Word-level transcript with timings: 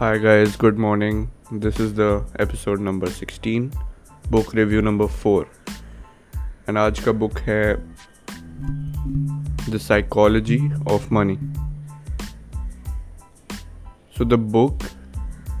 Hi 0.00 0.16
guys, 0.18 0.56
good 0.60 0.76
morning 0.78 1.26
this 1.52 1.80
is 1.80 1.92
the 1.92 2.36
episode 2.40 2.80
number 2.80 3.08
16, 3.08 3.64
book 4.30 4.54
review 4.54 4.80
number 4.80 5.06
four 5.06 5.46
and 6.68 6.78
आज 6.78 7.00
का 7.00 7.12
book 7.12 7.38
है 7.38 7.74
the 9.70 9.78
psychology 9.78 10.58
of 10.90 11.12
money 11.14 11.36
so 14.16 14.24
the 14.24 14.38
book 14.52 14.78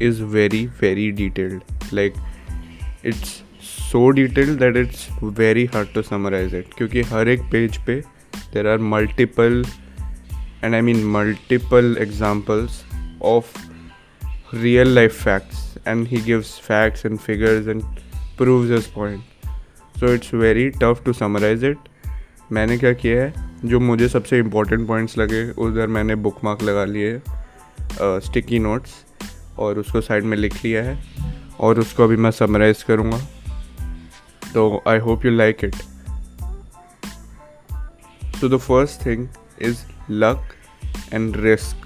is 0.02 0.22
very 0.22 0.64
very 0.80 1.10
detailed 1.12 1.62
like 1.92 2.14
it's 3.06 3.42
so 3.90 4.08
detailed 4.10 4.58
that 4.58 4.76
it's 4.76 5.08
very 5.22 5.64
hard 5.64 5.92
to 5.94 6.02
summarise 6.02 6.54
it 6.54 6.74
क्योंकि 6.74 7.02
हर 7.02 7.28
एक 7.28 7.40
page 7.52 7.78
पे 7.86 8.00
there 8.54 8.68
are 8.68 8.78
multiple 8.94 9.64
and 10.64 10.74
I 10.74 10.80
mean 10.80 11.04
multiple 11.10 11.96
examples 12.00 12.82
of 13.22 13.67
real 14.52 14.86
life 14.86 15.14
facts 15.14 15.76
and 15.84 16.08
he 16.08 16.20
gives 16.20 16.58
facts 16.58 17.04
and 17.04 17.20
figures 17.20 17.66
and 17.66 17.84
proves 18.36 18.70
his 18.70 18.86
point 18.86 19.20
so 19.94 20.06
it's 20.06 20.28
very 20.28 20.70
tough 20.72 21.04
to 21.04 21.12
summarize 21.12 21.62
it 21.62 21.76
मैंने 22.52 22.78
क्या 22.78 22.92
किया 22.92 23.22
है 23.22 23.68
जो 23.68 23.80
मुझे 23.80 24.08
सबसे 24.08 24.38
इम्पोर्टेंट 24.38 24.86
पॉइंट्स 24.88 25.18
लगे 25.18 25.42
उधर 25.64 25.86
मैंने 25.96 26.14
बुक 26.26 26.38
मार्क 26.44 26.62
लगा 26.62 26.84
लिए 26.84 27.20
स्टिकी 28.26 28.58
नोट्स 28.58 28.94
और 29.58 29.78
उसको 29.78 30.00
साइड 30.00 30.24
में 30.24 30.36
लिख 30.36 30.64
लिया 30.64 30.82
है 30.84 30.98
और 31.60 31.80
उसको 31.80 32.04
अभी 32.04 32.16
मैं 32.16 32.30
समराइज़ 32.30 32.84
करूँगा 32.88 33.20
तो 34.54 34.82
I 34.88 34.98
hope 34.98 35.26
you 35.26 35.32
like 35.36 35.64
it 35.64 35.76
So 38.40 38.46
the 38.46 38.58
first 38.60 39.00
thing 39.02 39.28
is 39.58 39.84
luck 40.08 40.54
and 41.10 41.36
risk. 41.36 41.76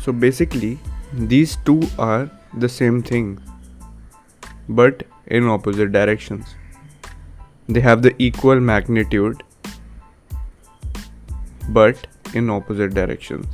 So 0.00 0.12
basically, 0.12 0.78
these 1.16 1.56
two 1.64 1.82
are 1.98 2.28
the 2.58 2.68
same 2.68 3.02
thing, 3.02 3.40
but 4.68 5.04
in 5.26 5.46
opposite 5.46 5.92
directions. 5.92 6.54
They 7.68 7.80
have 7.80 8.02
the 8.02 8.14
equal 8.18 8.58
magnitude, 8.60 9.42
but 11.68 12.06
in 12.34 12.50
opposite 12.50 12.94
directions. 12.94 13.46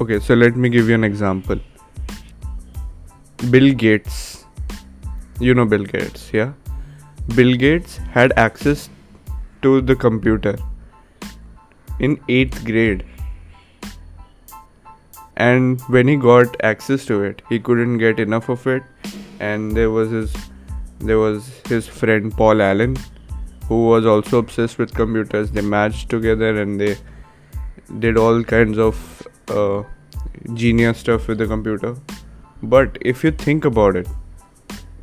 Okay, 0.00 0.18
so 0.18 0.34
let 0.34 0.56
me 0.56 0.68
give 0.68 0.88
you 0.88 0.94
an 0.94 1.04
example. 1.04 1.58
Bill 3.50 3.72
Gates, 3.72 4.44
you 5.38 5.54
know 5.54 5.64
Bill 5.64 5.84
Gates, 5.84 6.30
yeah? 6.32 6.52
Bill 7.34 7.54
Gates 7.54 7.98
had 8.12 8.32
access 8.36 8.90
to 9.62 9.80
the 9.80 9.94
computer 9.94 10.56
in 12.00 12.16
8th 12.28 12.64
grade 12.64 13.04
and 15.36 15.80
when 15.88 16.08
he 16.08 16.16
got 16.16 16.56
access 16.62 17.04
to 17.06 17.22
it 17.22 17.42
he 17.48 17.58
couldn't 17.58 17.98
get 17.98 18.18
enough 18.18 18.48
of 18.48 18.66
it. 18.66 18.82
And 19.40 19.76
there 19.76 19.90
was 19.90 20.10
his 20.10 20.34
there 20.98 21.18
was 21.18 21.48
his 21.68 21.86
friend 21.86 22.32
Paul 22.32 22.62
Allen 22.62 22.96
who 23.68 23.86
was 23.86 24.06
also 24.06 24.38
obsessed 24.38 24.78
with 24.78 24.94
computers. 24.94 25.50
They 25.50 25.60
matched 25.60 26.08
together 26.08 26.60
and 26.60 26.80
they 26.80 26.96
did 27.98 28.16
all 28.16 28.42
kinds 28.42 28.78
of 28.78 29.28
uh, 29.48 29.82
genius 30.54 30.98
stuff 30.98 31.28
with 31.28 31.38
the 31.38 31.46
computer. 31.46 31.96
But 32.62 32.96
if 33.00 33.22
you 33.22 33.30
think 33.30 33.64
about 33.64 33.96
it 33.96 34.08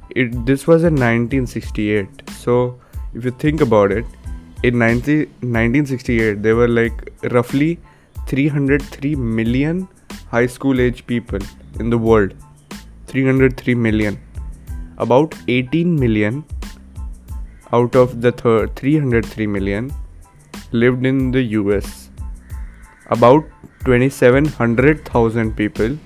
it 0.09 0.45
this 0.45 0.67
was 0.67 0.83
in 0.83 0.93
1968 0.93 2.29
so 2.31 2.79
if 3.13 3.25
you 3.25 3.31
think 3.31 3.61
about 3.61 3.91
it 3.91 4.05
in 4.63 4.77
90, 4.77 5.25
1968 5.41 6.41
there 6.43 6.55
were 6.55 6.67
like 6.67 7.09
roughly 7.31 7.79
303 8.27 9.15
million 9.15 9.87
high 10.33 10.45
school 10.57 10.81
age 10.85 11.05
people 11.07 11.39
in 11.79 11.89
the 11.89 11.97
world 11.97 12.33
303 13.07 13.75
million. 13.75 14.19
About 14.97 15.35
18 15.47 15.99
million 15.99 16.43
out 17.71 17.95
of 17.95 18.21
the 18.21 18.31
thir- 18.31 18.67
303 18.67 19.47
million 19.47 19.91
lived 20.71 21.05
in 21.05 21.31
the 21.31 21.43
US 21.59 22.03
about 23.15 23.43
2700,000 23.85 25.55
people 25.55 25.97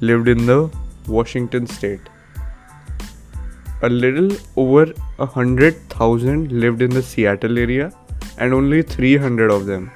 lived 0.00 0.28
in 0.28 0.44
the 0.46 0.70
Washington 1.08 1.66
state. 1.66 2.00
A 3.82 3.88
little 3.88 4.30
over 4.56 4.92
a 5.18 5.26
hundred 5.26 5.76
thousand 5.88 6.52
lived 6.52 6.82
in 6.82 6.90
the 6.90 7.02
Seattle 7.02 7.58
area, 7.58 7.92
and 8.38 8.52
only 8.52 8.82
300 8.82 9.50
of 9.50 9.66
them 9.66 9.90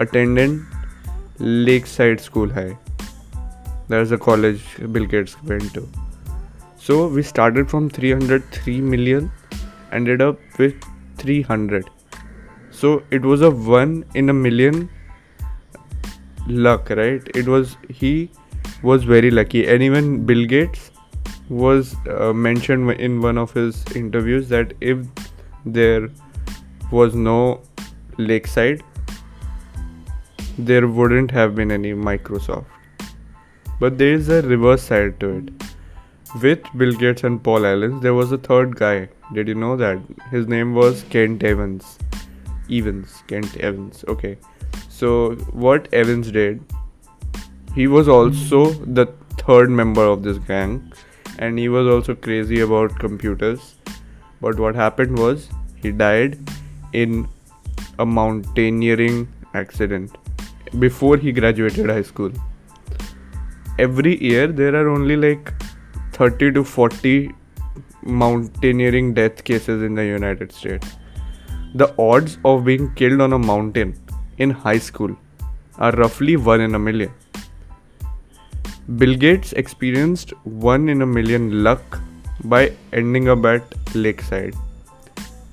attended 0.00 0.60
Lakeside 1.38 2.20
School 2.20 2.48
High. 2.48 2.78
There's 3.92 4.12
a 4.12 4.16
college 4.16 4.62
Bill 4.92 5.04
Gates 5.04 5.36
went 5.42 5.74
to. 5.74 5.86
So 6.76 7.08
we 7.08 7.22
started 7.22 7.68
from 7.68 7.90
303 7.90 8.80
million, 8.80 9.30
ended 9.92 10.22
up 10.22 10.38
with 10.58 10.74
300. 11.18 11.90
So 12.70 13.02
it 13.10 13.20
was 13.20 13.42
a 13.42 13.50
one 13.50 14.06
in 14.14 14.30
a 14.30 14.32
million 14.32 14.88
luck, 16.48 16.88
right? 16.88 17.28
It 17.34 17.46
was 17.46 17.76
he 17.90 18.30
was 18.82 19.04
very 19.04 19.30
lucky, 19.30 19.66
and 19.68 19.82
even 19.82 20.24
Bill 20.24 20.46
Gates 20.46 20.90
was 21.50 21.94
uh, 22.08 22.32
mentioned 22.32 22.90
in 22.92 23.20
one 23.20 23.36
of 23.36 23.52
his 23.52 23.84
interviews 23.94 24.48
that 24.48 24.72
if 24.80 25.06
there 25.66 26.08
was 26.90 27.14
no 27.14 27.60
lakeside 28.16 28.82
there 30.58 30.86
wouldn't 30.86 31.30
have 31.30 31.54
been 31.54 31.70
any 31.70 31.92
microsoft 31.92 32.71
but 33.80 33.98
there 33.98 34.12
is 34.12 34.28
a 34.28 34.42
reverse 34.42 34.82
side 34.82 35.18
to 35.20 35.30
it. 35.38 35.50
With 36.42 36.60
bill 36.76 36.92
gates 36.92 37.24
and 37.24 37.42
paul 37.42 37.66
allen 37.66 38.00
there 38.00 38.14
was 38.14 38.32
a 38.32 38.38
third 38.38 38.76
guy. 38.76 39.08
Did 39.32 39.48
you 39.48 39.54
know 39.54 39.76
that? 39.76 39.98
His 40.30 40.46
name 40.46 40.74
was 40.74 41.04
kent 41.10 41.42
evans. 41.42 41.98
Evans. 42.70 43.22
Kent 43.26 43.56
evans. 43.58 44.04
Okay. 44.08 44.38
So 44.88 45.34
what 45.66 45.92
evans 45.92 46.30
did 46.30 46.64
he 47.74 47.86
was 47.86 48.06
also 48.06 48.70
the 49.00 49.06
third 49.38 49.70
member 49.70 50.04
of 50.04 50.22
this 50.22 50.38
gang. 50.38 50.92
And 51.38 51.58
he 51.58 51.68
was 51.68 51.86
also 51.86 52.14
crazy 52.14 52.60
about 52.60 52.98
computers. 52.98 53.76
But 54.40 54.58
what 54.58 54.74
happened 54.74 55.18
was 55.18 55.48
he 55.76 55.90
died 55.90 56.38
in 56.92 57.28
a 57.98 58.04
mountaineering 58.04 59.32
accident 59.54 60.16
before 60.78 61.16
he 61.16 61.32
graduated 61.32 61.88
high 61.88 62.02
school. 62.02 62.30
Every 63.84 64.10
year 64.22 64.46
there 64.58 64.74
are 64.80 64.88
only 64.88 65.16
like 65.16 65.52
30 66.12 66.52
to 66.56 66.62
40 66.62 67.34
mountaineering 68.02 69.14
death 69.14 69.42
cases 69.42 69.82
in 69.82 69.96
the 69.96 70.04
United 70.04 70.52
States. 70.52 70.86
The 71.74 71.88
odds 71.98 72.36
of 72.44 72.64
being 72.64 72.94
killed 72.94 73.20
on 73.20 73.32
a 73.32 73.38
mountain 73.38 73.94
in 74.38 74.50
high 74.50 74.78
school 74.78 75.16
are 75.78 75.90
roughly 76.02 76.36
1 76.36 76.60
in 76.60 76.76
a 76.76 76.78
million. 76.78 77.10
Bill 78.98 79.16
Gates 79.16 79.52
experienced 79.64 80.30
one 80.44 80.88
in 80.88 81.02
a 81.02 81.06
million 81.16 81.64
luck 81.64 81.98
by 82.44 82.62
ending 82.92 83.28
up 83.28 83.44
at 83.46 83.96
Lakeside. 83.96 84.54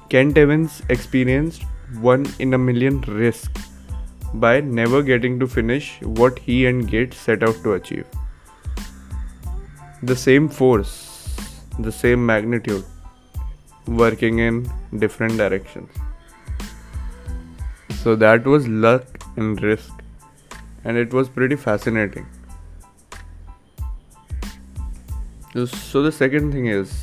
Kent 0.09 0.37
Evans 0.37 0.83
experienced 0.89 1.63
one 2.11 2.27
in 2.37 2.53
a 2.53 2.57
million 2.69 3.01
risk 3.01 3.59
by 4.35 4.59
never 4.59 5.01
getting 5.01 5.39
to 5.39 5.47
finish 5.47 5.99
what 6.01 6.37
he 6.37 6.65
and 6.67 6.87
Gates 6.87 7.17
set 7.17 7.41
out 7.41 7.63
to 7.63 7.73
achieve. 7.73 8.05
The 10.01 10.15
same 10.15 10.47
force, 10.47 11.35
the 11.77 11.91
same 11.91 12.25
magnitude, 12.25 12.85
working 13.85 14.39
in 14.39 14.71
different 14.97 15.35
directions. 15.35 15.91
So 18.01 18.15
that 18.15 18.45
was 18.45 18.65
luck 18.67 19.03
and 19.35 19.61
risk, 19.61 19.91
and 20.85 20.95
it 20.95 21.13
was 21.13 21.27
pretty 21.27 21.57
fascinating. 21.57 22.25
So 25.65 26.01
the 26.01 26.11
second 26.11 26.53
thing 26.53 26.67
is 26.67 27.01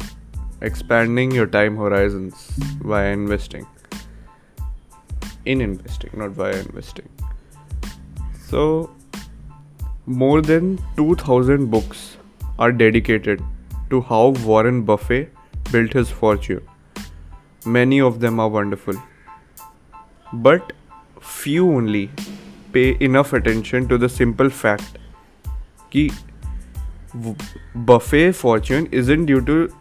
expanding 0.62 1.32
your 1.32 1.47
time 1.47 1.76
horizons 1.76 2.50
via 2.81 3.12
investing. 3.12 3.67
In 5.44 5.61
investing, 5.61 6.11
not 6.15 6.31
via 6.31 6.56
investing. 6.61 7.09
So 8.49 8.91
more 10.06 10.41
than 10.41 10.79
2000 10.97 11.71
books 11.71 12.17
are 12.58 12.73
dedicated 12.73 13.43
to 13.91 14.00
how 14.00 14.29
Warren 14.44 14.82
Buffett 14.82 15.32
built 15.70 15.93
his 15.93 16.11
fortune. 16.11 16.62
Many 17.64 18.00
of 18.00 18.20
them 18.20 18.41
are 18.41 18.49
wonderful. 18.49 18.94
But 20.32 20.73
few 21.20 21.70
only 21.70 22.11
pay 22.73 22.97
enough 23.00 23.32
attention 23.32 23.88
to 23.88 23.99
the 23.99 24.08
simple 24.08 24.50
fact 24.50 24.99
कि 25.93 26.11
Buffett 27.75 28.35
fortune 28.35 28.87
isn't 28.93 29.26
due 29.26 29.41
to 29.41 29.73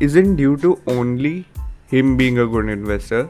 isn't 0.00 0.36
due 0.36 0.56
to 0.58 0.80
only 0.86 1.46
him 1.86 2.16
being 2.16 2.38
a 2.38 2.46
good 2.46 2.68
investor, 2.68 3.28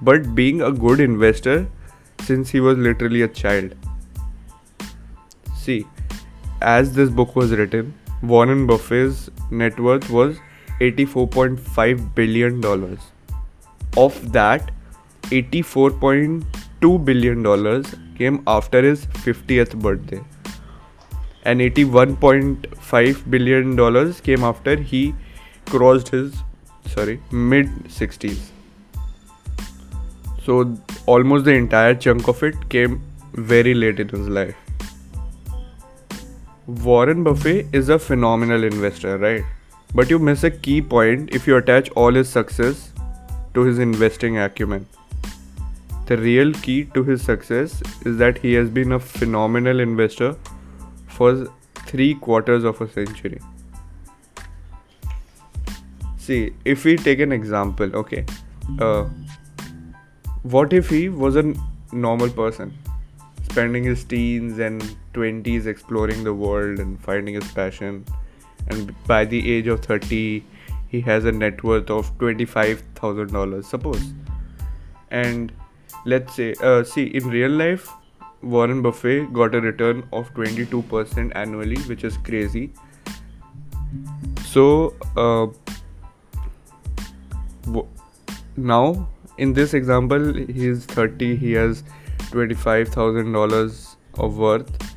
but 0.00 0.34
being 0.34 0.62
a 0.62 0.70
good 0.70 1.00
investor 1.00 1.66
since 2.22 2.50
he 2.50 2.60
was 2.60 2.78
literally 2.78 3.22
a 3.22 3.28
child. 3.28 3.74
See, 5.56 5.86
as 6.62 6.92
this 6.92 7.10
book 7.10 7.34
was 7.36 7.52
written, 7.52 7.94
Warren 8.22 8.66
Buffett's 8.66 9.30
net 9.50 9.78
worth 9.78 10.08
was 10.10 10.36
84.5 10.80 12.14
billion 12.14 12.60
dollars. 12.60 12.98
Of 13.96 14.32
that, 14.32 14.70
84.2 15.24 17.04
billion 17.04 17.42
dollars 17.42 17.94
came 18.16 18.42
after 18.46 18.82
his 18.82 19.06
50th 19.06 19.78
birthday. 19.78 20.22
And 21.44 21.60
81.5 21.60 23.30
billion 23.30 23.76
dollars 23.76 24.20
came 24.20 24.44
after 24.44 24.76
he 24.76 25.14
crossed 25.66 26.08
his 26.08 26.42
sorry 26.86 27.20
mid 27.30 27.68
60s 27.84 28.50
so 30.44 30.76
almost 31.06 31.44
the 31.44 31.52
entire 31.52 31.94
chunk 31.94 32.28
of 32.28 32.42
it 32.42 32.68
came 32.68 33.00
very 33.52 33.74
late 33.74 34.00
in 34.00 34.08
his 34.08 34.28
life 34.28 34.61
warren 36.66 37.24
buffett 37.24 37.66
is 37.74 37.88
a 37.88 37.98
phenomenal 37.98 38.62
investor 38.62 39.18
right? 39.18 39.44
But 39.94 40.08
you 40.08 40.18
miss 40.18 40.44
a 40.44 40.50
key 40.50 40.80
point 40.80 41.34
if 41.34 41.46
you 41.46 41.56
attach 41.56 41.90
all 41.90 42.14
his 42.14 42.28
success 42.28 42.92
to 43.54 43.62
his 43.62 43.78
investing 43.78 44.38
acumen. 44.38 44.86
The 46.06 46.16
real 46.16 46.52
key 46.52 46.84
to 46.94 47.02
his 47.02 47.22
success 47.22 47.82
is 48.06 48.16
that 48.18 48.38
he 48.38 48.54
has 48.54 48.70
been 48.70 48.92
a 48.92 49.00
phenomenal 49.00 49.80
investor 49.80 50.36
for 51.08 51.48
three 51.74 52.14
quarters 52.14 52.64
of 52.64 52.80
a 52.80 52.88
century. 52.88 53.40
See, 56.16 56.52
if 56.64 56.84
we 56.84 56.96
take 56.96 57.18
an 57.18 57.32
example, 57.32 57.94
okay, 57.96 58.24
uh, 58.78 59.08
what 60.42 60.72
if 60.72 60.88
he 60.88 61.08
was 61.08 61.36
a 61.36 61.54
normal 61.92 62.30
person, 62.30 62.72
spending 63.52 63.84
his 63.84 64.02
teens 64.04 64.58
and 64.58 64.82
20s 65.14 65.66
exploring 65.66 66.24
the 66.24 66.32
world 66.32 66.78
and 66.78 66.98
finding 67.00 67.34
his 67.34 67.52
passion, 67.52 68.04
and 68.68 68.94
by 69.06 69.24
the 69.24 69.40
age 69.54 69.66
of 69.66 69.80
30, 69.84 70.42
he 70.88 71.00
has 71.02 71.26
a 71.26 71.32
net 71.32 71.62
worth 71.62 71.90
of 71.90 72.16
$25,000, 72.18 73.64
suppose. 73.64 74.12
And 75.10 75.52
let's 76.06 76.34
say, 76.34 76.54
uh, 76.62 76.82
see, 76.82 77.04
in 77.04 77.28
real 77.28 77.50
life, 77.50 77.88
Warren 78.42 78.82
Buffett 78.82 79.32
got 79.32 79.54
a 79.54 79.60
return 79.60 80.02
of 80.12 80.32
22% 80.34 81.32
annually, 81.34 81.80
which 81.82 82.04
is 82.04 82.16
crazy. 82.18 82.72
So, 84.46 84.94
uh, 85.16 85.46
w- 87.64 87.88
now 88.56 89.08
in 89.38 89.52
this 89.52 89.74
example, 89.74 90.32
he's 90.34 90.86
30, 90.86 91.36
he 91.36 91.52
has 91.52 91.84
$25,000 92.32 93.96
of 94.14 94.38
worth. 94.38 94.94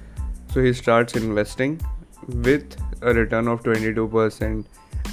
So, 0.53 0.61
he 0.61 0.73
starts 0.73 1.15
investing 1.15 1.81
with 2.27 2.77
a 3.01 3.13
return 3.13 3.47
of 3.47 3.63
22% 3.63 4.65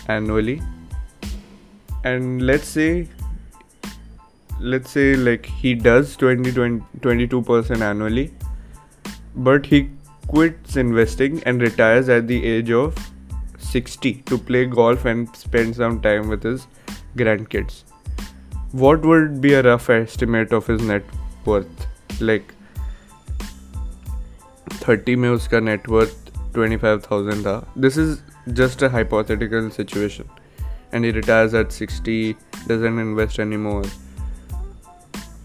annually. 0.09 0.63
And 2.05 2.43
let's 2.43 2.67
say 2.69 3.09
let's 4.63 4.91
say 4.93 5.17
like 5.17 5.45
he 5.45 5.75
does 5.75 6.17
20, 6.17 6.53
20 6.53 6.85
22% 7.01 7.81
annually 7.81 8.33
but 9.35 9.67
he 9.67 9.91
quits 10.29 10.77
investing 10.77 11.43
and 11.45 11.61
retires 11.61 12.09
at 12.09 12.29
the 12.29 12.45
age 12.47 12.71
of 12.71 12.95
60 13.59 14.15
to 14.27 14.39
play 14.39 14.65
golf 14.67 15.05
and 15.05 15.35
spend 15.35 15.75
some 15.75 16.01
time 16.01 16.29
with 16.29 16.45
his 16.45 16.69
grandkids 17.17 17.83
what 18.71 19.03
would 19.05 19.41
be 19.41 19.55
a 19.55 19.63
rough 19.63 19.91
estimate 19.91 20.53
of 20.53 20.67
his 20.67 20.81
net 20.83 21.03
worth 21.45 21.87
like 22.22 22.54
30 24.82 25.16
में 25.16 25.30
उसका 25.30 25.60
net 25.70 25.88
worth 25.96 26.32
25000 26.58 27.44
था 27.48 27.56
this 27.86 27.98
is 28.04 28.18
just 28.60 28.84
a 28.88 28.90
hypothetical 28.90 29.70
situation 29.78 30.30
and 30.92 31.06
he 31.06 31.12
retires 31.12 31.54
at 31.62 31.72
60 31.72 32.36
doesn't 32.68 33.00
invest 33.00 33.40
anymore 33.40 33.84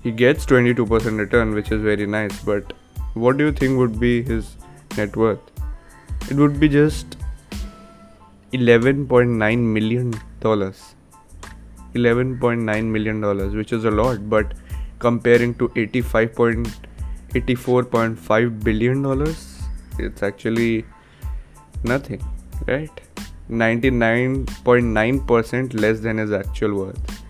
he 0.05 0.13
gets 0.21 0.47
22% 0.47 1.19
return 1.25 1.55
which 1.55 1.73
is 1.77 1.83
very 1.83 2.07
nice 2.07 2.39
but 2.51 2.73
what 3.15 3.37
do 3.37 3.45
you 3.45 3.53
think 3.53 3.79
would 3.79 3.99
be 4.05 4.13
his 4.23 4.57
net 4.97 5.17
worth 5.17 6.31
it 6.31 6.37
would 6.37 6.59
be 6.65 6.69
just 6.69 7.17
11.9 8.53 9.59
million 9.77 10.15
dollars 10.41 10.95
11.9 11.95 12.85
million 12.97 13.21
dollars 13.21 13.55
which 13.55 13.73
is 13.73 13.85
a 13.85 13.91
lot 13.91 14.29
but 14.35 14.55
comparing 15.00 15.56
to 15.56 15.70
85.84.5 15.70 18.64
billion 18.64 19.02
dollars 19.02 19.58
it's 20.00 20.24
actually 20.24 20.86
nothing 21.84 22.24
right? 22.68 22.90
99.9% 23.50 25.80
less 25.80 26.00
than 26.02 26.18
his 26.18 26.34
actual 26.34 26.74
worth. 26.74 27.24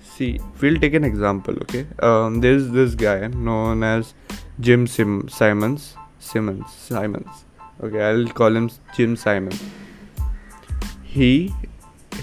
See 0.00 0.40
we'll 0.60 0.78
take 0.78 0.94
an 0.94 1.04
example 1.04 1.54
okay? 1.62 1.86
Um, 1.98 2.40
there's 2.40 2.70
this 2.70 2.94
guy 2.94 3.26
known 3.26 3.82
as 3.82 4.14
jim 4.60 4.86
Sim- 4.86 5.28
simons 5.28 5.96
simmons 6.18 6.72
simons 6.72 7.44
okay? 7.82 8.00
I'll 8.00 8.26
call 8.28 8.56
him 8.56 8.70
jim 8.96 9.16
simon. 9.16 9.52
He 11.02 11.52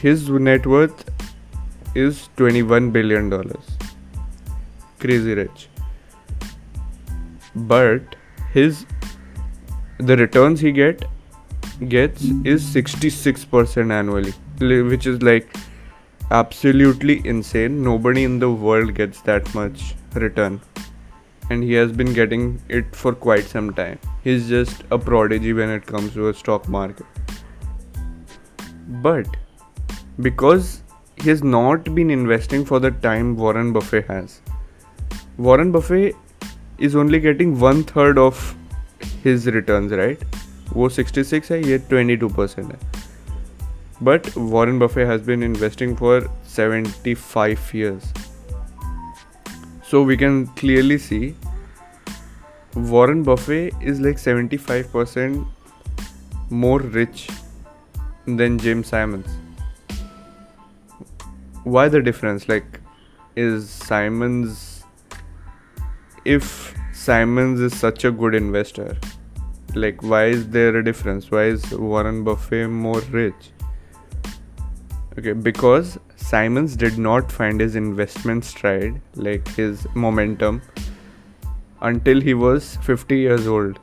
his 0.02 0.28
net 0.30 0.66
worth 0.66 1.06
is 1.96 2.30
21 2.38 2.92
billion 2.92 3.30
dollars 3.30 3.78
crazy 5.00 5.34
rich 5.34 5.68
but 7.56 8.16
his 8.54 8.86
the 10.00 10.18
returns 10.18 10.60
he 10.60 10.72
get 10.72 11.06
gets 11.90 12.24
is 12.54 12.64
66% 12.64 13.92
annually 13.92 14.34
which 14.90 15.06
is 15.08 15.22
like 15.22 15.48
absolutely 16.32 17.22
insane. 17.26 17.84
Nobody 17.84 18.24
in 18.24 18.40
the 18.40 18.50
world 18.50 18.94
gets 18.96 19.22
that 19.22 19.54
much 19.54 19.96
return. 20.14 20.62
And 21.50 21.64
he 21.64 21.74
has 21.74 21.92
been 21.92 22.14
getting 22.14 22.62
it 22.70 22.96
for 22.96 23.14
quite 23.14 23.44
some 23.44 23.74
time. 23.74 24.00
He's 24.24 24.48
just 24.48 24.84
a 24.92 24.98
prodigy 24.98 25.54
when 25.54 25.70
it 25.70 25.86
comes 25.86 26.14
to 26.14 26.30
a 26.30 26.34
stock 26.34 26.68
market. 26.68 27.06
But 28.88 29.28
because 30.22 30.83
he 31.23 31.31
has 31.31 31.43
not 31.43 31.95
been 31.95 32.11
investing 32.11 32.65
for 32.65 32.81
the 32.81 32.91
time 32.91 33.37
Warren 33.37 33.73
Buffett 33.73 34.07
has, 34.11 34.41
Warren 35.39 35.73
Buffett 35.73 36.15
is 36.81 36.95
only 36.95 37.21
getting 37.21 37.59
one 37.61 37.83
third 37.83 38.19
of 38.19 38.55
his 39.25 39.47
returns, 39.47 39.93
right? 39.93 40.25
वो 40.73 40.89
66 40.89 41.51
है 41.51 41.67
ये 41.67 41.79
22% 41.79 42.65
है 42.65 42.99
but 44.07 44.27
Warren 44.37 44.79
Buffett 44.81 45.09
has 45.11 45.23
been 45.29 45.43
investing 45.43 45.95
for 45.97 46.19
75 46.57 47.71
years. 47.75 48.05
So 49.91 50.03
we 50.11 50.17
can 50.17 50.47
clearly 50.61 50.99
see 50.99 51.35
Warren 52.77 53.23
Buffett 53.23 53.73
is 53.83 54.01
like 54.01 54.19
75% 54.19 55.43
more 56.51 56.79
rich 56.99 57.29
than 58.29 58.59
Jim 58.59 58.85
Simons. 58.85 59.42
Why 61.64 61.88
the 61.88 62.02
difference? 62.02 62.50
Like, 62.50 62.80
is 63.36 63.70
Simons, 63.70 64.84
if 66.26 66.76
Simons 66.94 67.60
is 67.60 67.78
such 67.78 68.06
a 68.06 68.12
good 68.12 68.36
investor, 68.36 68.98
like, 69.76 70.04
why 70.04 70.26
is 70.26 70.50
there 70.50 70.78
a 70.78 70.84
difference? 70.84 71.32
Why 71.32 71.46
is 71.46 71.72
Warren 71.72 72.24
Buffett 72.24 72.70
more 72.70 73.00
rich? 73.12 73.54
okay 75.18 75.34
because 75.34 75.98
simons 76.16 76.76
did 76.76 76.98
not 76.98 77.32
find 77.32 77.62
his 77.62 77.76
investment 77.76 78.44
stride 78.44 79.00
like 79.16 79.48
his 79.50 79.86
momentum 79.94 80.62
until 81.82 82.20
he 82.20 82.34
was 82.34 82.78
50 82.78 83.18
years 83.18 83.48
old 83.48 83.80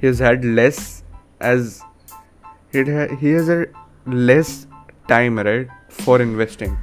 He 0.00 0.06
has 0.06 0.18
had 0.18 0.44
less 0.44 1.04
as 1.40 1.82
he, 2.72 2.82
ha- 2.84 3.14
he 3.20 3.30
has 3.32 3.48
a 3.48 3.66
less 4.06 4.66
time 5.08 5.38
right 5.38 5.68
for 5.92 6.20
investing 6.20 6.76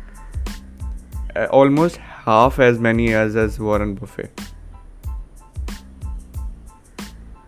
uh, 1.35 1.45
almost 1.51 1.97
half 1.97 2.59
as 2.59 2.79
many 2.79 3.13
as, 3.13 3.35
as 3.35 3.59
warren 3.59 3.95
buffett 3.95 4.41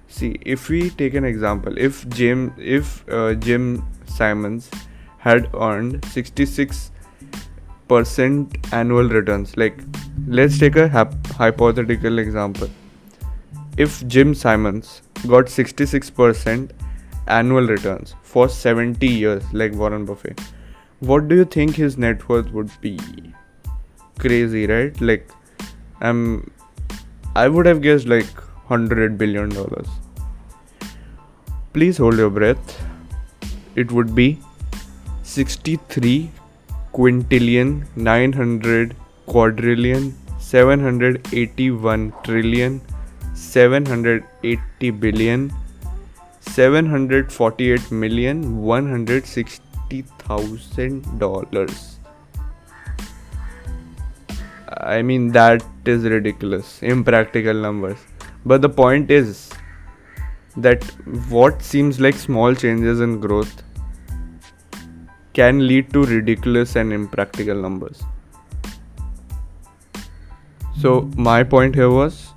see 0.07 0.37
if 0.41 0.69
we 0.69 0.89
take 0.91 1.13
an 1.13 1.23
example 1.23 1.77
if 1.77 2.07
jim 2.09 2.53
if 2.57 3.07
uh, 3.09 3.33
jim 3.35 3.85
simons 4.05 4.69
had 5.21 5.49
earned 5.53 6.01
66% 6.01 8.73
annual 8.73 9.07
returns. 9.07 9.55
Like, 9.55 9.79
let's 10.27 10.57
take 10.57 10.75
a 10.75 10.87
hap- 10.87 11.27
hypothetical 11.27 12.17
example. 12.17 12.67
If 13.77 14.07
Jim 14.07 14.33
Simons 14.33 15.03
got 15.27 15.45
66% 15.45 16.71
annual 17.27 17.67
returns 17.67 18.15
for 18.23 18.49
70 18.49 19.07
years, 19.07 19.43
like 19.53 19.73
Warren 19.73 20.05
Buffett, 20.05 20.41
what 21.01 21.27
do 21.27 21.35
you 21.35 21.45
think 21.45 21.75
his 21.75 21.97
net 21.97 22.27
worth 22.29 22.51
would 22.51 22.69
be? 22.79 22.99
Crazy, 24.19 24.67
right? 24.67 24.99
Like, 25.01 25.27
I'm, 25.99 26.51
I 27.35 27.47
would 27.47 27.65
have 27.65 27.81
guessed 27.81 28.07
like 28.07 28.29
100 28.67 29.17
billion 29.17 29.49
dollars. 29.49 29.87
Please 31.73 31.97
hold 31.97 32.17
your 32.17 32.29
breath. 32.29 32.83
It 33.75 33.91
would 33.91 34.13
be 34.13 34.39
63 35.23 36.29
quintillion 36.93 37.85
900 37.95 38.95
quadrillion 39.25 40.13
781 40.39 42.13
trillion 42.23 42.81
780 43.33 44.91
billion 44.91 45.51
748 46.41 47.91
million 47.91 48.57
160 48.61 49.70
thousand 49.99 51.19
dollars. 51.19 51.97
I 54.69 55.01
mean 55.01 55.31
that 55.33 55.63
is 55.85 56.03
ridiculous. 56.03 56.81
Impractical 56.81 57.53
numbers. 57.53 57.97
But 58.45 58.61
the 58.61 58.69
point 58.69 59.11
is 59.11 59.49
that 60.57 60.83
what 61.29 61.61
seems 61.61 61.99
like 61.99 62.15
small 62.15 62.55
changes 62.55 62.99
in 62.99 63.19
growth 63.19 63.63
can 65.33 65.67
lead 65.67 65.93
to 65.93 66.03
ridiculous 66.03 66.75
and 66.75 66.91
impractical 66.91 67.55
numbers. 67.55 68.01
So 70.79 71.09
my 71.15 71.43
point 71.43 71.75
here 71.75 71.89
was 71.89 72.29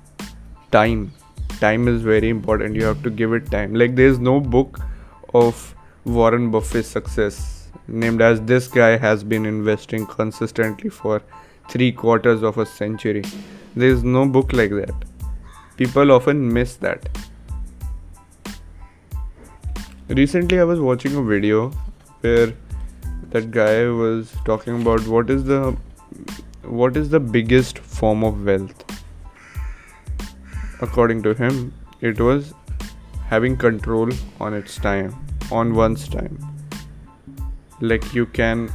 time. 0.71 1.11
Time 1.59 1.87
is 1.87 2.01
very 2.01 2.29
important. 2.29 2.75
You 2.75 2.85
have 2.85 3.01
to 3.03 3.09
give 3.09 3.33
it 3.33 3.49
time. 3.49 3.73
Like 3.73 3.95
there 3.95 4.07
is 4.07 4.19
no 4.19 4.39
book 4.39 4.79
of 5.33 5.74
warren 6.05 6.51
buffett's 6.51 6.87
success 6.87 7.67
named 7.87 8.21
as 8.21 8.39
this 8.41 8.67
guy 8.67 8.95
has 8.95 9.23
been 9.23 9.45
investing 9.45 10.05
consistently 10.05 10.89
for 10.89 11.21
three 11.69 11.91
quarters 11.91 12.43
of 12.43 12.59
a 12.59 12.65
century. 12.65 13.23
There 13.75 13.89
is 13.89 14.03
no 14.03 14.27
book 14.27 14.53
like 14.53 14.69
that. 14.69 14.93
People 15.77 16.11
often 16.11 16.53
miss 16.53 16.75
that. 16.75 17.09
Recently 20.07 20.59
i 20.59 20.63
was 20.63 20.79
watching 20.79 21.15
a 21.15 21.23
video 21.23 21.71
where 22.21 22.53
that 23.31 23.49
guy 23.49 23.87
was 23.87 24.35
talking 24.45 24.79
about 24.81 25.07
what 25.07 25.31
is 25.31 25.43
the 25.43 25.75
what 26.61 26.95
is 26.95 27.09
the 27.09 27.19
biggest 27.19 27.79
form 27.79 28.23
of 28.23 28.45
wealth. 28.45 28.83
According 30.81 31.23
to 31.23 31.33
him 31.33 31.73
it 32.01 32.19
was 32.19 32.53
having 33.27 33.57
control 33.57 34.11
on 34.39 34.53
its 34.53 34.77
time 34.77 35.15
on 35.51 35.73
one's 35.73 36.07
time. 36.07 36.37
Like 37.81 38.13
you 38.13 38.25
can 38.25 38.71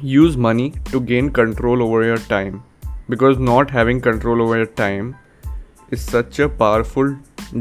use 0.00 0.36
money 0.36 0.74
to 0.86 1.00
gain 1.00 1.30
control 1.30 1.82
over 1.82 2.04
your 2.04 2.18
time. 2.18 2.62
Because 3.08 3.38
not 3.38 3.70
having 3.70 4.00
control 4.00 4.42
over 4.42 4.56
your 4.58 4.66
time 4.66 5.16
is 5.90 6.00
such 6.00 6.38
a 6.38 6.48
powerful 6.48 7.16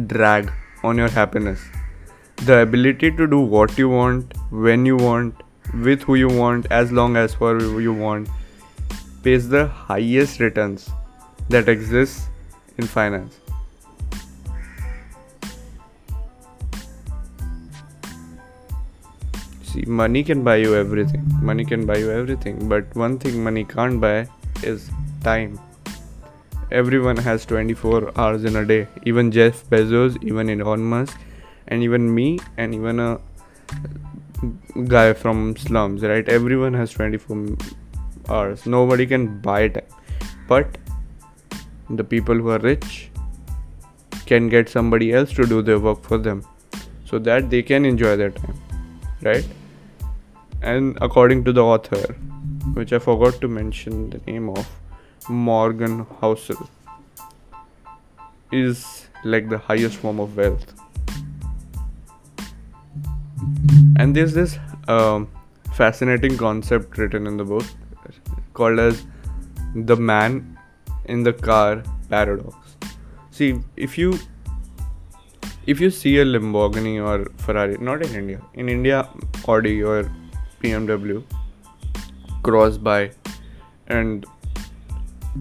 drag 0.07 0.51
on 0.83 0.97
your 0.97 1.09
happiness. 1.09 1.61
The 2.45 2.59
ability 2.59 3.11
to 3.11 3.27
do 3.27 3.39
what 3.39 3.77
you 3.77 3.89
want 3.89 4.33
when 4.51 4.85
you 4.85 4.97
want 4.97 5.43
with 5.73 6.03
who 6.03 6.15
you 6.15 6.27
want 6.27 6.67
as 6.69 6.91
long 6.91 7.17
as 7.17 7.33
for 7.33 7.59
you 7.59 7.93
want 7.93 8.29
pays 9.23 9.49
the 9.49 9.67
highest 9.67 10.39
returns 10.39 10.89
that 11.49 11.67
exists 11.67 12.29
in 12.77 12.85
finance 12.85 13.39
see 19.77 19.85
money 20.01 20.23
can 20.23 20.43
buy 20.43 20.55
you 20.57 20.75
everything. 20.75 21.23
Money 21.41 21.65
can 21.65 21.85
buy 21.85 21.97
you 21.97 22.11
everything 22.11 22.67
but 22.69 22.95
one 22.95 23.17
thing 23.19 23.43
money 23.43 23.63
can't 23.63 24.01
buy 24.01 24.27
is 24.63 24.89
time. 25.23 25.59
Everyone 26.71 27.17
has 27.17 27.45
24 27.45 28.11
hours 28.17 28.43
in 28.43 28.57
a 28.61 28.65
day 28.65 28.87
even 29.11 29.31
jeff 29.31 29.63
bezos 29.73 30.17
even 30.31 30.49
elon 30.53 30.83
musk 30.93 31.17
and 31.67 31.83
even 31.83 32.13
me 32.13 32.39
and 32.57 32.75
even 32.75 32.99
a 32.99 33.19
guy 34.95 35.13
from 35.13 35.55
slums 35.55 36.03
right? 36.03 36.27
Everyone 36.27 36.73
has 36.73 36.91
24 36.91 37.57
hours. 38.29 38.65
Nobody 38.65 39.05
can 39.05 39.39
buy 39.39 39.67
time. 39.69 39.93
But 40.47 40.77
the 41.89 42.03
people 42.03 42.35
who 42.35 42.49
are 42.49 42.59
rich 42.59 43.09
can 44.25 44.49
get 44.49 44.69
somebody 44.69 45.13
else 45.13 45.33
to 45.33 45.45
do 45.45 45.61
their 45.61 45.79
work 45.79 46.03
for 46.03 46.17
them 46.17 46.45
so 47.05 47.17
that 47.19 47.49
they 47.49 47.61
can 47.63 47.85
enjoy 47.85 48.15
their 48.17 48.31
time 48.31 48.59
right 49.23 49.45
and 50.61 50.97
according 51.01 51.43
to 51.43 51.53
the 51.53 51.63
author 51.63 52.05
which 52.73 52.93
i 52.93 52.99
forgot 52.99 53.39
to 53.41 53.47
mention 53.47 54.09
the 54.09 54.19
name 54.31 54.49
of 54.49 54.67
morgan 55.29 56.05
housel 56.21 56.67
is 58.51 59.07
like 59.23 59.49
the 59.49 59.57
highest 59.57 59.97
form 59.97 60.19
of 60.19 60.37
wealth. 60.37 60.73
And 63.97 64.15
there's 64.15 64.33
this 64.33 64.57
um, 64.87 65.27
fascinating 65.73 66.37
concept 66.37 66.97
written 66.97 67.27
in 67.27 67.37
the 67.37 67.43
book 67.43 67.65
called 68.53 68.79
as 68.79 69.05
the 69.75 69.95
man 69.95 70.57
in 71.05 71.23
the 71.23 71.33
car 71.33 71.83
paradox. 72.09 72.55
See 73.31 73.59
if 73.75 73.97
you 73.97 74.17
if 75.67 75.81
you 75.81 75.91
see 75.91 76.17
a 76.19 76.25
lamborghini 76.25 76.95
or 77.05 77.29
ferrari 77.39 77.77
not 77.77 78.01
in 78.01 78.15
india 78.15 78.41
in 78.53 78.69
india 78.69 79.07
audi 79.47 79.83
or 79.83 80.09
bmw 80.61 81.23
cross 82.47 82.77
by. 82.77 83.11
And 83.87 84.25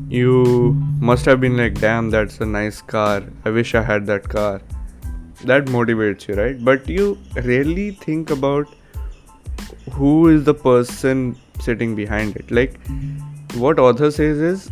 you 0.09 0.77
must 1.11 1.25
have 1.25 1.41
been 1.41 1.57
like 1.57 1.79
damn 1.81 2.11
that's 2.11 2.41
a 2.41 2.47
nice 2.47 2.81
car. 2.95 3.23
I 3.45 3.51
wish 3.51 3.75
i 3.75 3.83
had 3.83 4.07
that 4.07 4.29
car. 4.29 4.61
That 5.45 5.67
motivates 5.77 6.29
you 6.29 6.35
right? 6.41 6.65
But 6.71 6.89
you 6.89 7.19
rarely 7.37 7.91
think 7.93 8.31
about 8.31 8.75
who 9.93 10.29
is 10.29 10.45
the 10.45 10.55
person 10.55 11.37
sitting 11.61 11.95
behind 11.95 12.37
it. 12.37 12.51
Like 12.51 12.79
what 13.55 13.79
author 13.79 14.11
says 14.11 14.39
is 14.39 14.71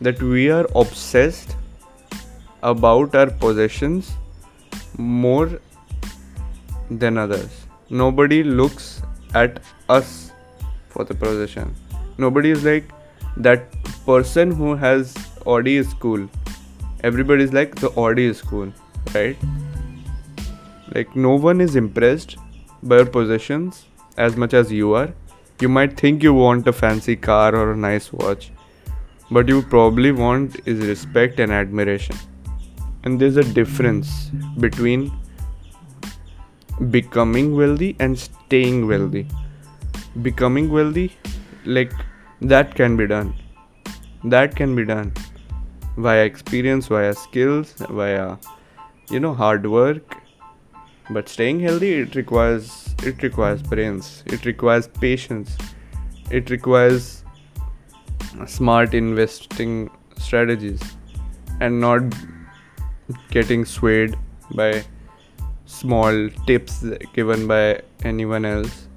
that 0.00 0.22
we 0.22 0.50
are 0.50 0.66
obsessed 0.74 1.56
about 2.62 3.14
our 3.14 3.30
possessions 3.30 4.12
more 4.96 5.60
than 6.90 7.18
others 7.18 7.65
nobody 7.90 8.42
looks 8.42 9.02
at 9.34 9.62
us 9.88 10.32
for 10.88 11.04
the 11.04 11.14
possession 11.14 11.74
nobody 12.18 12.50
is 12.50 12.64
like 12.64 12.90
that 13.36 13.70
person 14.06 14.50
who 14.50 14.74
has 14.74 15.14
audi 15.46 15.76
is 15.76 15.94
cool 15.94 16.28
Everybody 17.06 17.44
is 17.44 17.52
like 17.52 17.74
the 17.76 17.90
Audi 17.90 18.24
is 18.24 18.40
cool, 18.40 18.72
right? 19.14 19.36
Like 20.94 21.14
no 21.14 21.34
one 21.34 21.60
is 21.60 21.76
impressed 21.76 22.36
by 22.82 22.96
your 22.96 23.06
possessions 23.06 23.84
as 24.16 24.36
much 24.36 24.54
as 24.54 24.72
you 24.72 24.94
are. 24.94 25.12
You 25.60 25.68
might 25.68 25.96
think 26.00 26.22
you 26.22 26.32
want 26.34 26.66
a 26.66 26.72
fancy 26.72 27.14
car 27.14 27.54
or 27.54 27.72
a 27.72 27.76
nice 27.76 28.12
watch, 28.12 28.50
but 29.30 29.46
you 29.46 29.62
probably 29.62 30.10
want 30.10 30.56
is 30.64 30.86
respect 30.86 31.38
and 31.38 31.52
admiration. 31.52 32.16
And 33.04 33.20
there's 33.20 33.36
a 33.36 33.44
difference 33.44 34.30
between 34.58 35.12
becoming 36.90 37.56
wealthy 37.56 37.96
and 37.98 38.18
staying 38.18 38.86
wealthy. 38.86 39.26
Becoming 40.22 40.70
wealthy, 40.70 41.16
like 41.64 41.92
that 42.40 42.74
can 42.74 42.96
be 42.96 43.06
done. 43.06 43.34
That 44.24 44.56
can 44.56 44.74
be 44.74 44.84
done 44.84 45.12
via 45.96 46.24
experience 46.24 46.88
via 46.88 47.14
skills 47.14 47.72
via 47.88 48.36
you 49.10 49.18
know 49.18 49.32
hard 49.32 49.66
work 49.66 50.16
but 51.08 51.28
staying 51.28 51.58
healthy 51.60 51.92
it 52.00 52.14
requires 52.14 52.94
it 53.02 53.22
requires 53.22 53.62
brains 53.62 54.22
it 54.26 54.44
requires 54.44 54.88
patience 54.88 55.56
it 56.30 56.50
requires 56.50 57.24
smart 58.46 58.92
investing 58.92 59.88
strategies 60.18 60.82
and 61.60 61.80
not 61.80 62.02
getting 63.30 63.64
swayed 63.64 64.18
by 64.54 64.84
small 65.66 66.28
tips 66.46 66.84
given 67.12 67.46
by 67.46 67.80
anyone 68.04 68.44
else 68.44 68.88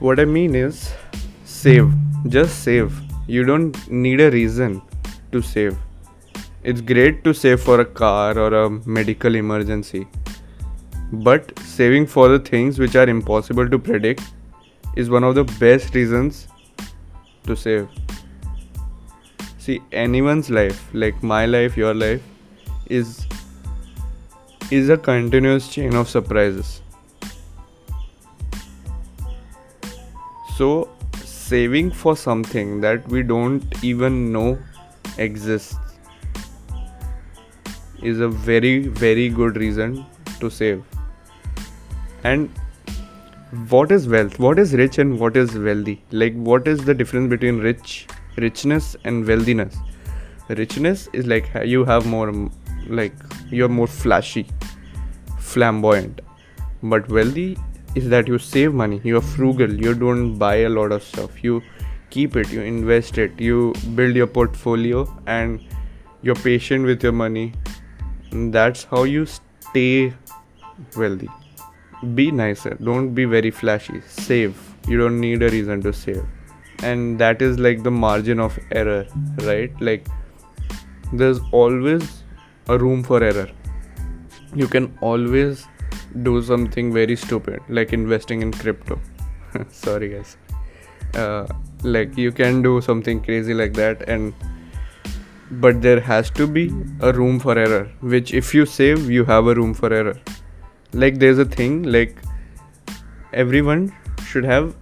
what 0.00 0.18
i 0.18 0.24
mean 0.24 0.54
is 0.54 0.92
save 1.44 1.92
just 2.28 2.62
save 2.64 3.04
you 3.26 3.42
don't 3.44 3.90
need 3.90 4.20
a 4.20 4.30
reason 4.30 4.82
to 5.32 5.40
save. 5.40 5.76
It's 6.62 6.80
great 6.80 7.24
to 7.24 7.32
save 7.32 7.60
for 7.60 7.80
a 7.80 7.84
car 7.84 8.38
or 8.38 8.52
a 8.54 8.70
medical 8.98 9.34
emergency. 9.34 10.06
But 11.12 11.58
saving 11.60 12.06
for 12.06 12.28
the 12.28 12.38
things 12.38 12.78
which 12.78 12.96
are 12.96 13.08
impossible 13.08 13.68
to 13.68 13.78
predict 13.78 14.22
is 14.96 15.10
one 15.10 15.24
of 15.24 15.34
the 15.34 15.44
best 15.44 15.94
reasons 15.94 16.48
to 17.46 17.56
save. 17.56 17.88
See, 19.58 19.80
anyone's 19.92 20.50
life, 20.50 20.88
like 20.92 21.22
my 21.22 21.46
life, 21.46 21.76
your 21.76 21.94
life, 21.94 22.22
is 22.90 23.26
is 24.70 24.88
a 24.88 24.96
continuous 24.96 25.68
chain 25.68 25.94
of 25.94 26.08
surprises. 26.08 26.80
So 30.56 30.88
saving 31.24 31.90
for 31.90 32.16
something 32.16 32.80
that 32.80 33.06
we 33.08 33.22
don't 33.22 33.84
even 33.84 34.32
know 34.32 34.58
exists 35.18 35.76
is 38.02 38.20
a 38.20 38.28
very 38.28 38.88
very 38.88 39.28
good 39.28 39.56
reason 39.56 40.06
to 40.40 40.50
save. 40.50 40.82
And 42.22 42.48
what 43.68 43.92
is 43.92 44.08
wealth? 44.08 44.38
What 44.38 44.58
is 44.58 44.72
rich 44.74 44.98
and 44.98 45.20
what 45.20 45.36
is 45.36 45.56
wealthy? 45.58 46.02
Like 46.10 46.34
what 46.34 46.66
is 46.66 46.84
the 46.84 46.94
difference 46.94 47.28
between 47.30 47.58
rich 47.58 48.06
richness 48.36 48.96
and 49.04 49.26
wealthiness? 49.26 49.76
Richness 50.48 51.08
is 51.12 51.26
like 51.26 51.50
you 51.64 51.84
have 51.84 52.06
more 52.06 52.50
like 52.86 53.14
you're 53.50 53.68
more 53.68 53.86
flashy 53.86 54.46
flamboyant. 55.44 56.20
But 56.82 57.08
wealthy 57.08 57.56
is 57.94 58.08
that 58.08 58.28
you 58.28 58.38
save 58.38 58.74
money. 58.74 59.00
You're 59.04 59.20
frugal. 59.20 59.72
You 59.72 59.94
don't 59.94 60.36
buy 60.38 60.56
a 60.56 60.68
lot 60.68 60.92
of 60.92 61.02
stuff. 61.02 61.44
You 61.44 61.62
keep 62.10 62.36
it. 62.36 62.50
You 62.50 62.62
invest 62.62 63.18
it. 63.18 63.40
You 63.40 63.72
build 63.94 64.16
your 64.16 64.26
portfolio 64.26 65.06
and 65.26 65.60
you're 66.22 66.40
patient 66.46 66.84
with 66.84 67.02
your 67.02 67.12
money. 67.12 67.52
And 68.30 68.52
that's 68.52 68.84
how 68.84 69.04
you 69.04 69.26
stay 69.26 70.12
wealthy. 70.96 71.28
Be 72.14 72.30
nicer. 72.30 72.76
Don't 72.82 73.14
be 73.14 73.24
very 73.24 73.50
flashy. 73.50 74.00
Save. 74.06 74.56
You 74.88 74.98
don't 74.98 75.20
need 75.20 75.42
a 75.42 75.50
reason 75.50 75.82
to 75.82 75.92
save. 75.92 76.24
And 76.82 77.18
that 77.18 77.40
is 77.40 77.58
like 77.58 77.82
the 77.82 77.90
margin 77.90 78.40
of 78.40 78.58
error 78.70 79.06
right? 79.42 79.72
Like 79.80 80.06
there's 81.12 81.40
always 81.52 82.23
a 82.68 82.78
room 82.78 83.02
for 83.02 83.22
error. 83.22 83.48
You 84.54 84.66
can 84.66 84.96
always 85.00 85.66
do 86.22 86.40
something 86.42 86.92
very 86.92 87.16
stupid 87.16 87.60
like 87.68 87.92
investing 87.92 88.42
in 88.42 88.52
crypto. 88.52 89.00
Sorry 89.68 90.08
guys. 90.08 90.36
Uh, 91.14 91.46
like 91.82 92.16
you 92.16 92.32
can 92.32 92.62
do 92.62 92.80
something 92.80 93.22
crazy 93.22 93.54
like 93.54 93.72
that 93.74 94.08
and 94.08 94.32
but 95.62 95.80
there 95.82 96.00
has 96.00 96.30
to 96.30 96.46
be 96.46 96.72
a 97.00 97.12
room 97.12 97.38
for 97.38 97.56
error 97.58 97.90
which 98.00 98.32
if 98.32 98.54
you 98.54 98.64
save 98.66 99.10
you 99.10 99.24
have 99.24 99.46
a 99.46 99.54
room 99.54 99.74
for 99.74 99.92
error. 99.92 100.18
Like 100.92 101.18
there's 101.18 101.38
a 101.38 101.44
thing 101.44 101.82
like 101.82 102.16
everyone 103.32 103.92
should 104.26 104.44
have 104.44 104.74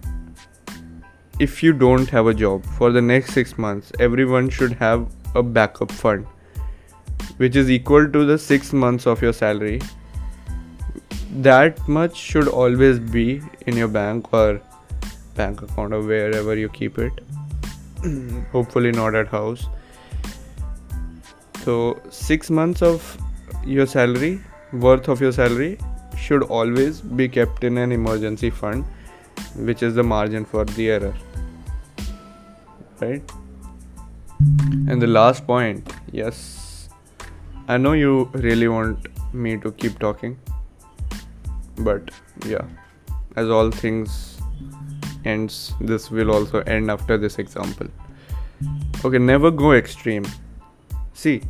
if 1.39 1.63
you 1.63 1.73
don't 1.73 2.09
have 2.09 2.27
a 2.27 2.33
job 2.33 2.63
for 2.77 2.91
the 2.91 3.01
next 3.01 3.33
6 3.33 3.57
months 3.57 3.91
everyone 3.99 4.49
should 4.49 4.73
have 4.73 5.07
a 5.35 5.41
backup 5.41 5.91
fund 5.91 6.27
which 7.37 7.55
is 7.55 7.69
equal 7.69 8.07
to 8.09 8.25
the 8.25 8.37
6 8.37 8.73
months 8.73 9.05
of 9.07 9.21
your 9.21 9.33
salary 9.33 9.81
that 11.41 11.87
much 11.87 12.15
should 12.15 12.47
always 12.47 12.99
be 12.99 13.41
in 13.65 13.75
your 13.75 13.87
bank 13.87 14.31
or 14.33 14.61
bank 15.35 15.61
account 15.63 15.93
or 15.93 16.01
wherever 16.01 16.55
you 16.55 16.69
keep 16.69 16.99
it. 16.99 17.13
Hopefully 18.51 18.91
not 18.91 19.15
at 19.15 19.27
house. 19.27 19.65
So 21.63 21.99
6 22.09 22.49
months 22.51 22.81
of 22.81 23.17
your 23.65 23.87
salary 23.87 24.41
worth 24.73 25.07
of 25.07 25.21
your 25.21 25.31
salary 25.31 25.77
should 26.17 26.43
always 26.43 27.01
be 27.01 27.27
kept 27.27 27.63
in 27.63 27.77
an 27.77 27.91
emergency 27.91 28.49
fund 28.49 28.85
which 29.55 29.81
is 29.81 29.95
the 29.95 30.03
margin 30.03 30.45
for 30.45 30.65
the 30.65 30.89
error. 30.89 31.13
Right? 32.99 33.23
And 34.87 35.01
the 35.01 35.07
last 35.07 35.47
point 35.47 35.93
yes 36.11 36.62
i 37.67 37.77
know 37.77 37.93
you 37.93 38.29
really 38.33 38.67
want 38.67 39.07
me 39.33 39.57
to 39.57 39.71
keep 39.71 39.99
talking 39.99 40.37
but 41.77 42.11
yeah 42.45 42.65
as 43.35 43.49
all 43.49 43.71
things 43.71 44.33
ends 45.25 45.73
this 45.79 46.09
will 46.11 46.31
also 46.31 46.59
end 46.61 46.91
after 46.91 47.17
this 47.17 47.39
example. 47.39 47.87
Okay 49.03 49.17
never 49.17 49.51
go 49.51 49.73
extreme. 49.73 50.25
See 51.13 51.41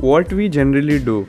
what 0.00 0.32
we 0.32 0.48
generally 0.48 0.98
do 0.98 1.28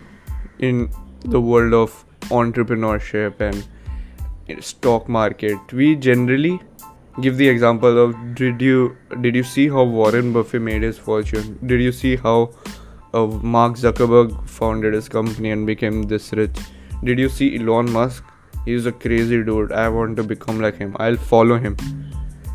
in 0.59 0.89
the 1.25 1.41
world 1.41 1.73
of 1.73 2.05
entrepreneurship 2.29 3.39
and 3.39 4.63
stock 4.63 5.07
market 5.07 5.73
we 5.73 5.95
generally 5.95 6.59
give 7.21 7.37
the 7.37 7.47
example 7.47 7.99
of 8.03 8.15
did 8.35 8.61
you 8.61 8.97
did 9.21 9.35
you 9.35 9.43
see 9.43 9.67
how 9.69 9.83
warren 9.83 10.33
buffett 10.33 10.61
made 10.61 10.81
his 10.81 10.97
fortune? 10.97 11.57
Did 11.65 11.81
you 11.81 11.91
see 11.91 12.15
how 12.15 12.51
mark 13.13 13.75
zuckerberg 13.75 14.47
founded 14.47 14.93
his 14.93 15.09
company 15.09 15.51
and 15.51 15.65
became 15.65 16.03
this 16.03 16.31
rich. 16.33 16.57
Did 17.03 17.19
you 17.19 17.29
see 17.29 17.57
elon 17.57 17.91
musk? 17.91 18.23
He's 18.65 18.85
a 18.85 18.91
crazy 18.91 19.43
dude. 19.43 19.71
I 19.71 19.89
want 19.89 20.17
to 20.17 20.23
become 20.23 20.59
like 20.59 20.77
him. 20.77 20.95
I'll 20.99 21.15
follow 21.15 21.57
him. 21.57 21.77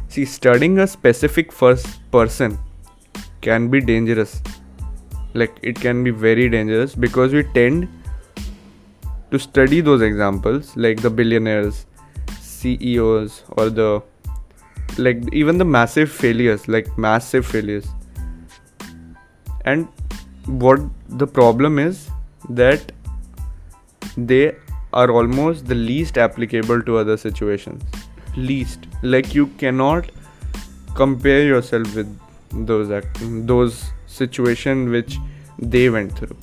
See 0.09 0.25
studying 0.25 0.79
a 0.79 0.87
specific 0.87 1.51
first 1.51 1.99
person 2.11 2.59
can 3.41 3.69
be 3.69 3.81
dangerous. 3.81 4.43
Like 5.33 5.59
it 5.63 5.81
can 5.81 6.05
be 6.05 6.11
very 6.11 6.49
dangerous 6.49 6.95
because 6.95 7.33
we 7.33 7.43
tend 7.43 7.89
to 9.31 9.39
study 9.39 9.81
those 9.81 10.03
examples 10.03 10.77
like 10.77 11.01
the 11.03 11.11
billionaires 11.11 11.87
ceos 12.41 13.43
or 13.57 13.71
the 13.71 14.01
like 14.99 15.21
even 15.33 15.59
the 15.59 15.65
massive 15.65 16.11
failures 16.11 16.69
like 16.69 16.97
massive 16.97 17.45
failures. 17.45 17.89
And 19.65 19.89
what 20.47 20.81
the 21.09 21.27
problem 21.27 21.79
is 21.79 22.09
that 22.49 22.93
they 24.17 24.55
are 24.93 25.11
almost 25.11 25.67
the 25.67 25.75
least 25.75 26.19
applicable 26.19 26.83
to 26.83 26.99
other 26.99 27.17
situations. 27.17 27.83
Least. 28.37 28.87
Like 29.03 29.35
you 29.35 29.47
cannot 29.59 30.11
compare 30.95 31.45
yourself 31.45 31.95
with 31.95 32.19
those 32.53 32.91
act- 32.91 33.19
those 33.47 33.85
situation 34.07 34.91
which 34.91 35.19
they 35.59 35.89
went 35.91 36.17
through. 36.17 36.37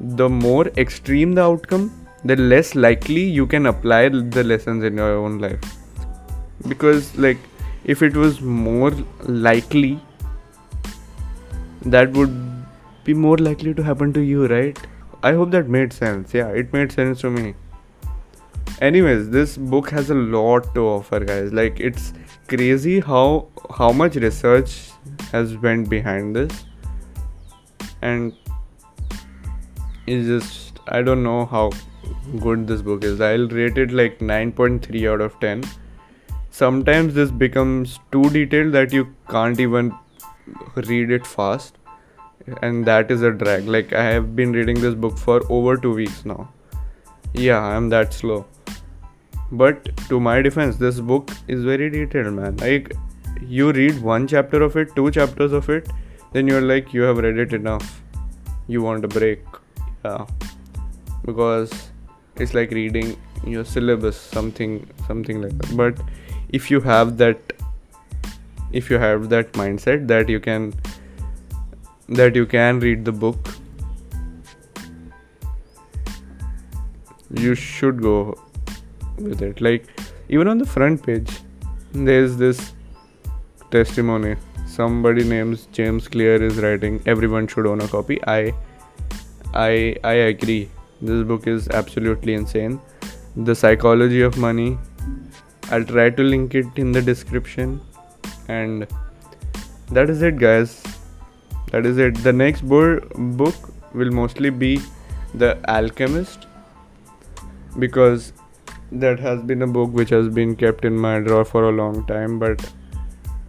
The 0.00 0.28
more 0.28 0.68
extreme 0.76 1.34
the 1.34 1.42
outcome 1.42 1.90
the 2.24 2.34
less 2.34 2.74
likely 2.74 3.22
you 3.22 3.46
can 3.46 3.66
apply 3.66 4.08
the 4.08 4.42
lessons 4.42 4.82
in 4.82 4.96
your 4.96 5.16
own 5.16 5.38
life. 5.38 5.60
Because 6.66 7.16
like 7.16 7.38
if 7.84 8.02
it 8.02 8.16
was 8.16 8.40
more 8.40 8.90
likely 9.22 10.00
that 11.82 12.12
would 12.12 12.36
be 13.04 13.14
more 13.14 13.36
likely 13.38 13.74
to 13.74 13.82
happen 13.82 14.12
to 14.12 14.20
you 14.20 14.46
right 14.46 14.78
I 15.22 15.32
hope 15.32 15.50
that 15.50 15.68
made 15.68 15.92
sense. 15.92 16.32
Yeah, 16.32 16.48
it 16.48 16.72
made 16.72 16.92
sense 16.92 17.20
to 17.22 17.30
me. 17.30 17.54
Anyways, 18.80 19.30
this 19.30 19.56
book 19.56 19.90
has 19.90 20.10
a 20.10 20.14
lot 20.14 20.72
to 20.74 20.80
offer, 20.86 21.18
guys. 21.18 21.52
Like 21.52 21.80
it's 21.80 22.12
crazy 22.46 23.00
how 23.00 23.48
how 23.76 23.90
much 23.90 24.14
research 24.14 24.90
has 25.32 25.56
went 25.56 25.88
behind 25.90 26.36
this, 26.36 26.64
and 28.00 28.32
it's 30.06 30.28
just 30.28 30.78
I 30.86 31.02
don't 31.02 31.24
know 31.24 31.46
how 31.46 31.72
good 32.38 32.68
this 32.68 32.80
book 32.80 33.02
is. 33.02 33.20
I'll 33.20 33.48
rate 33.48 33.76
it 33.76 33.90
like 33.90 34.20
9.3 34.20 35.12
out 35.12 35.20
of 35.20 35.38
10. 35.40 35.64
Sometimes 36.50 37.14
this 37.14 37.32
becomes 37.32 37.98
too 38.12 38.30
detailed 38.30 38.72
that 38.72 38.92
you 38.92 39.08
can't 39.28 39.58
even 39.58 39.92
read 40.76 41.10
it 41.10 41.26
fast. 41.26 41.74
And 42.62 42.86
that 42.86 43.10
is 43.10 43.22
a 43.22 43.30
drag. 43.30 43.66
Like 43.66 43.92
i 43.92 44.02
have 44.02 44.34
been 44.36 44.52
reading 44.52 44.80
this 44.80 44.94
book 44.94 45.18
for 45.18 45.40
over 45.50 45.76
2 45.76 45.94
weeks 45.94 46.24
now. 46.24 46.48
Yeah 47.34 47.60
i'm 47.60 47.88
that 47.90 48.14
slow. 48.14 48.46
But 49.50 49.90
to 50.08 50.20
my 50.20 50.40
defense 50.42 50.76
this 50.76 51.00
book 51.00 51.30
is 51.46 51.64
very 51.64 51.90
detailed 51.90 52.34
man. 52.34 52.56
Like 52.56 52.94
you 53.40 53.72
read 53.72 54.00
one 54.00 54.26
chapter 54.26 54.62
of 54.62 54.76
it 54.76 54.94
two 54.96 55.10
chapters 55.10 55.52
of 55.52 55.68
it 55.68 55.90
then 56.32 56.46
you're 56.46 56.62
like 56.62 56.92
you 56.92 57.02
have 57.02 57.18
read 57.18 57.38
it 57.38 57.52
enough. 57.52 58.02
You 58.66 58.82
want 58.82 59.04
a 59.04 59.08
break. 59.08 59.44
Yeah. 60.04 60.26
Because 61.24 61.90
it's 62.36 62.54
like 62.54 62.70
reading 62.70 63.16
your 63.44 63.64
syllabus 63.64 64.16
something 64.16 64.88
something 65.06 65.42
like 65.42 65.56
that. 65.58 65.76
But 65.76 66.00
if 66.48 66.70
you 66.70 66.80
have 66.80 67.16
that 67.18 67.52
if 68.72 68.90
you 68.90 68.98
have 68.98 69.28
that 69.28 69.52
mindset 69.52 70.06
that 70.08 70.28
you 70.28 70.40
can 70.40 70.74
that 72.08 72.34
you 72.34 72.46
can 72.46 72.80
read 72.80 73.04
the 73.04 73.12
book 73.12 73.54
you 77.30 77.54
should 77.54 78.00
go 78.00 78.38
with 79.18 79.42
it. 79.42 79.60
Like 79.60 79.86
even 80.28 80.48
on 80.48 80.58
the 80.58 80.66
front 80.66 81.04
page 81.04 81.30
there's 81.92 82.36
this 82.36 82.72
testimony. 83.70 84.36
Somebody 84.66 85.24
named 85.24 85.66
james 85.72 86.08
clear 86.08 86.42
is 86.42 86.58
writing 86.58 87.02
everyone 87.06 87.46
should 87.46 87.66
own 87.66 87.80
a 87.80 87.88
copy. 87.88 88.20
I 88.26 88.52
i 89.54 89.96
i 90.04 90.14
agree. 90.14 90.70
This 91.00 91.26
book 91.26 91.46
is 91.46 91.68
absolutely 91.68 92.34
insane. 92.34 92.80
The 93.36 93.54
psychology 93.54 94.22
of 94.22 94.36
money 94.36 94.78
i'll 95.70 95.84
try 95.84 96.08
to 96.08 96.22
link 96.22 96.54
it 96.54 96.78
in 96.82 96.92
the 96.92 97.00
description 97.02 97.78
and 98.48 98.86
that 99.90 100.10
is 100.10 100.22
it 100.22 100.38
guys 100.38 100.82
that 101.72 101.86
is 101.86 101.98
it 101.98 102.14
the 102.28 102.32
next 102.32 102.62
bo- 102.62 103.00
book 103.42 103.54
will 103.94 104.10
mostly 104.10 104.50
be 104.50 104.80
the 105.34 105.58
alchemist 105.68 106.46
because 107.78 108.32
that 108.90 109.20
has 109.20 109.42
been 109.42 109.62
a 109.62 109.66
book 109.66 109.90
which 109.92 110.10
has 110.10 110.28
been 110.28 110.56
kept 110.56 110.84
in 110.84 110.96
my 110.96 111.18
drawer 111.20 111.44
for 111.44 111.68
a 111.68 111.72
long 111.72 112.04
time 112.06 112.38
but 112.38 112.72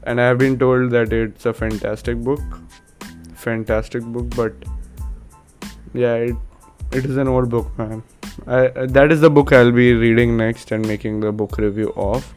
and 0.04 0.22
i 0.22 0.26
have 0.26 0.38
been 0.38 0.60
told 0.60 0.92
that 0.92 1.14
it's 1.14 1.46
a 1.46 1.54
fantastic 1.54 2.18
book 2.18 2.42
fantastic 3.40 4.04
book, 4.04 4.30
but 4.36 4.54
yeah, 5.94 6.16
it, 6.16 6.36
it 6.92 7.06
is 7.06 7.18
an 7.18 7.28
old 7.28 7.50
book, 7.50 7.78
man. 7.78 8.04
I, 8.48 8.68
that 8.98 9.12
is 9.12 9.22
the 9.22 9.30
book 9.30 9.52
I'll 9.52 9.72
be 9.72 9.94
reading 9.94 10.38
next 10.38 10.72
and 10.72 10.88
making 10.88 11.20
the 11.22 11.32
book 11.32 11.58
review 11.58 11.94
of. 11.96 12.34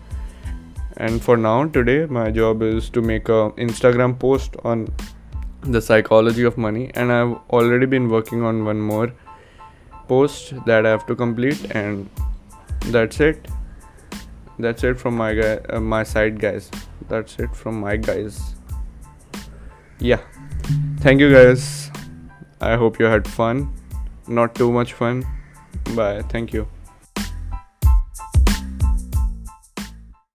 And 0.96 1.22
for 1.22 1.36
now, 1.36 1.66
today, 1.66 2.06
my 2.06 2.30
job 2.30 2.62
is 2.62 2.90
to 2.90 3.00
make 3.00 3.28
a 3.28 3.50
Instagram 3.56 4.18
post 4.18 4.56
on 4.64 4.88
the 5.62 5.80
psychology 5.80 6.42
of 6.44 6.58
money, 6.58 6.90
and 6.94 7.12
I've 7.12 7.36
already 7.50 7.86
been 7.86 8.08
working 8.08 8.42
on 8.42 8.64
one 8.64 8.80
more 8.80 9.12
post 10.08 10.54
that 10.66 10.84
I 10.84 10.90
have 10.90 11.06
to 11.06 11.14
complete, 11.14 11.70
and 11.70 12.10
that's 12.86 13.20
it. 13.20 13.46
That's 14.58 14.84
it 14.84 14.98
from 14.98 15.16
my 15.16 15.34
guy, 15.34 15.60
uh, 15.70 15.80
my 15.80 16.02
side, 16.02 16.38
guys. 16.38 16.70
That's 17.08 17.38
it 17.38 17.54
from 17.54 17.80
my 17.80 17.96
guys. 17.96 18.54
Yeah, 19.98 20.20
thank 20.98 21.20
you, 21.20 21.32
guys. 21.32 21.90
I 22.60 22.76
hope 22.76 22.98
you 22.98 23.06
had 23.06 23.26
fun. 23.26 23.72
Not 24.28 24.54
too 24.54 24.70
much 24.70 24.92
fun. 24.92 25.24
Bye. 25.96 26.22
Thank 26.28 26.52
you. 26.52 26.66